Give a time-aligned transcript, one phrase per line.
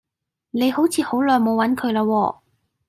[0.49, 2.35] 你好似好耐冇揾佢啦喎